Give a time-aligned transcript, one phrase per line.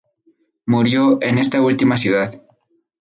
[0.65, 2.41] Murió en esta última ciudad.